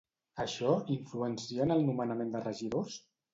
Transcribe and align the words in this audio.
Això 0.43 0.71
influencia 0.95 1.67
en 1.67 1.75
el 1.77 1.85
nomenament 1.91 2.33
de 2.37 2.43
regidors? 2.49 2.99